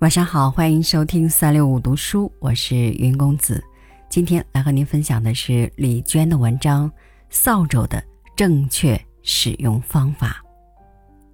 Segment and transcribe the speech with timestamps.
[0.00, 3.60] 晚上好，欢迎收听三六五读书，我是云公子。
[4.08, 6.88] 今天来和您分享的是李娟的文章
[7.30, 8.00] 《扫帚的
[8.36, 10.40] 正确使用方法》，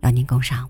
[0.06, 0.66] 邀您共赏。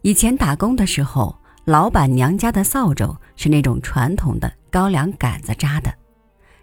[0.00, 1.36] 以前打工的时候。
[1.64, 5.94] 老板娘家的扫帚是那种传统的高粱杆子扎的，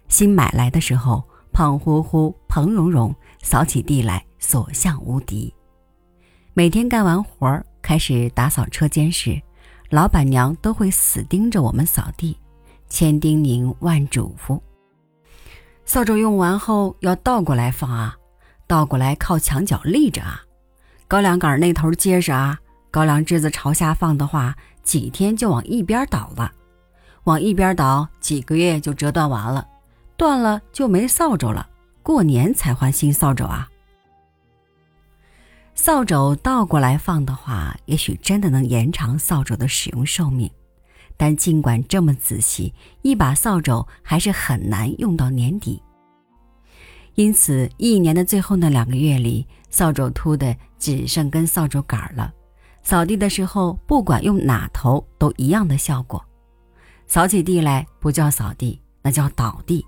[0.08, 5.52] 新买来的时候胖乎乎、蓬茸茸，扫起地来所向无敌。
[6.52, 9.40] 每天干完活儿开始打扫车间时，
[9.88, 12.36] 老板娘都会死盯着我们扫地，
[12.90, 14.60] 千叮咛万嘱咐：
[15.86, 18.14] 扫帚用完后要倒过来放啊，
[18.66, 20.42] 倒过来靠墙角立着啊，
[21.08, 22.58] 高粱杆那头接着啊，
[22.90, 24.56] 高粱枝子朝下放的话。
[24.82, 26.50] 几天就往一边倒了，
[27.24, 29.64] 往一边倒，几个月就折断完了，
[30.16, 31.68] 断了就没扫帚了，
[32.02, 33.68] 过年才换新扫帚啊。
[35.74, 40.50] 扫帚倒过来放的话，也许真的能延长扫帚的使用寿命，
[41.16, 45.80] 但尽管这么仔细，一把扫帚还是很难用到年底。
[47.14, 52.32] 因此，一年的最后那两个月里，扫帚秃的只剩根扫帚杆了。
[52.82, 56.24] 扫地的时候，不管用哪头都一样的效果。
[57.06, 59.84] 扫起地来不叫扫地，那叫倒地。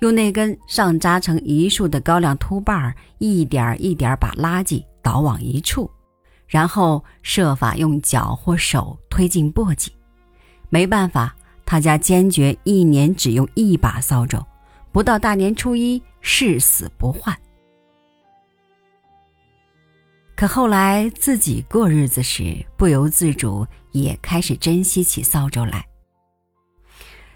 [0.00, 5.90] 用那根上扎成一束的高粱秃把儿，一点一点把垃圾倒往一处，
[6.46, 9.88] 然后设法用脚或手推进簸箕。
[10.68, 11.34] 没办法，
[11.66, 14.44] 他家坚决一年只用一把扫帚，
[14.92, 17.36] 不到大年初一誓死不换。
[20.38, 25.84] 可后来自己过日子时，不由自主也开始珍惜起扫帚来。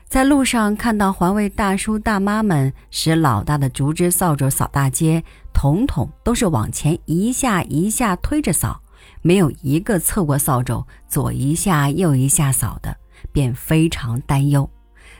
[0.08, 8.80] 在路上看到环卫大叔大妈们使老大的竹枝扫帚扫大街，统统都是往前一下一下推着扫，
[9.20, 12.96] 没有一个侧过扫帚左一下右一下扫的，
[13.32, 14.70] 便非常担忧，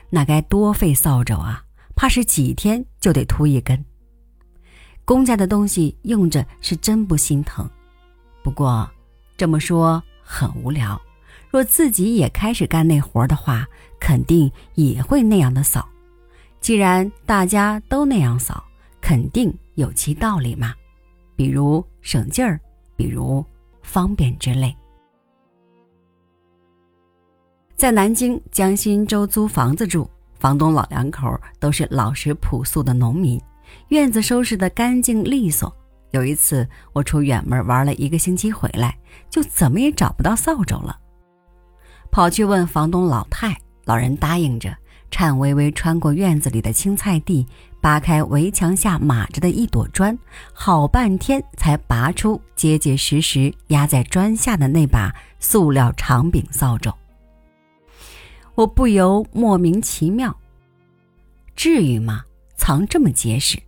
[0.09, 1.61] 那该多费扫帚啊！
[1.97, 3.83] 怕是几天就得秃一根。
[5.05, 7.69] 公家的东西用着是真不心疼，
[8.41, 8.89] 不过
[9.35, 10.99] 这么说很无聊。
[11.49, 13.67] 若自己也开始干那活的话，
[13.99, 15.87] 肯定也会那样的扫。
[16.59, 18.63] 既然大家都那样扫，
[19.01, 20.73] 肯定有其道理嘛。
[21.35, 22.59] 比如省劲儿，
[22.95, 23.45] 比如
[23.81, 24.75] 方便之类。
[27.75, 30.09] 在南京江心洲租房子住，
[30.39, 33.39] 房东老两口都是老实朴素的农民。
[33.89, 35.75] 院子收拾得干净利索。
[36.11, 38.95] 有一次，我出远门玩了一个星期回来，
[39.29, 40.97] 就怎么也找不到扫帚了。
[42.11, 44.75] 跑去问房东老太，老人答应着，
[45.09, 47.47] 颤巍巍穿过院子里的青菜地，
[47.81, 50.15] 扒开围墙下码着的一朵砖，
[50.53, 56.93] 好半天才拔出结结实实压在砖下的那把塑料长柄扫帚。
[58.53, 60.37] 我不由莫名其妙，
[61.55, 62.23] 至于吗？
[62.55, 63.61] 藏这么结实，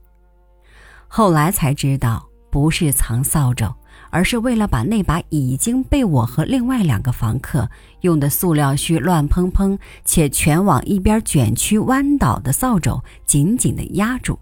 [1.08, 3.74] 后来才知道不是藏扫帚，
[4.10, 7.70] 而是为了把那把已经被我和另外两个房客
[8.02, 14.40] 用的塑料须乱蓬蓬且全往一边卷曲弯倒的扫帚紧紧地压住，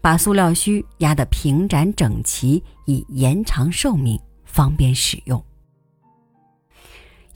[0.00, 5.42] 把塑料须压得平展整齐，以延长寿命，方便使用。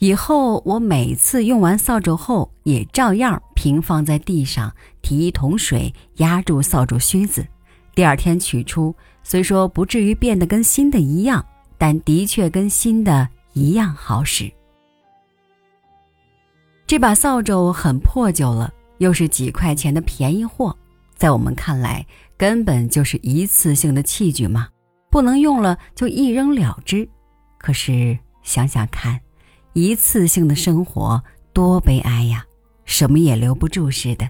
[0.00, 7.46] 以后我每次用完扫帚后，也照样平放在地上，提一桶水压住扫帚须子。
[7.94, 11.44] 第二天取出，虽说不至于变得跟新的一样，
[11.76, 14.50] 但的确跟新的一样好使。
[16.86, 20.74] 这把扫帚很破旧了，又是几块钱的便宜货，
[21.14, 22.06] 在我们看来，
[22.38, 24.66] 根本就是一次性的器具嘛，
[25.10, 27.06] 不能用了就一扔了之。
[27.58, 29.20] 可是想想看。
[29.80, 31.22] 一次性的生活
[31.54, 32.44] 多悲哀呀，
[32.84, 34.28] 什么也留不住似的。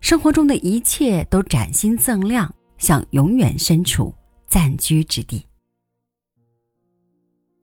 [0.00, 4.12] 生活中的一切都崭新锃亮，想永远身处
[4.48, 5.46] 暂居之地。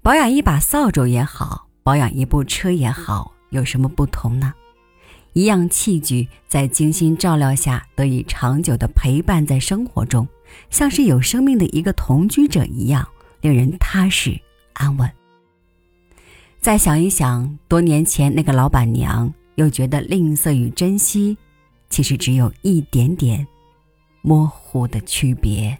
[0.01, 4.53] 保养一把扫帚也好，保养一部车也好，有什么不同呢？
[5.33, 10.27] 一样器具在精心照料下，得以长久的陪伴在生活中，
[10.69, 13.07] 像是有生命的一个同居者一样，
[13.41, 14.39] 令人踏实
[14.73, 15.09] 安稳。
[16.63, 21.37] 再想一想，多年前那个老板娘，又觉得吝啬与珍惜，
[21.89, 23.45] 其实只有一点点
[24.21, 25.77] 模糊的区别。